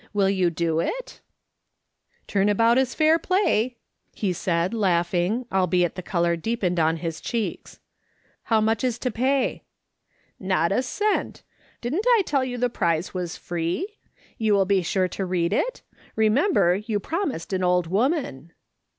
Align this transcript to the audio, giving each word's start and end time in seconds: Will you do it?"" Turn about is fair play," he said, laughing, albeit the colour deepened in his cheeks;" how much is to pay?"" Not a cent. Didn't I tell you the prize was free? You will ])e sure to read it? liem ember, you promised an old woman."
Will 0.13 0.31
you 0.31 0.49
do 0.49 0.79
it?"" 0.79 1.21
Turn 2.27 2.49
about 2.49 2.79
is 2.79 2.95
fair 2.95 3.19
play," 3.19 3.77
he 4.15 4.33
said, 4.33 4.73
laughing, 4.73 5.45
albeit 5.51 5.93
the 5.93 6.01
colour 6.01 6.35
deepened 6.35 6.79
in 6.79 6.97
his 6.97 7.21
cheeks;" 7.21 7.79
how 8.45 8.59
much 8.61 8.83
is 8.83 8.97
to 8.97 9.11
pay?"" 9.11 9.61
Not 10.53 10.71
a 10.71 10.81
cent. 10.81 11.43
Didn't 11.81 12.05
I 12.17 12.23
tell 12.25 12.43
you 12.43 12.57
the 12.57 12.67
prize 12.67 13.13
was 13.13 13.37
free? 13.37 13.99
You 14.39 14.55
will 14.55 14.71
])e 14.71 14.81
sure 14.81 15.07
to 15.09 15.23
read 15.23 15.53
it? 15.53 15.83
liem 16.17 16.35
ember, 16.35 16.77
you 16.77 16.99
promised 16.99 17.53
an 17.53 17.63
old 17.63 17.85
woman." 17.85 18.53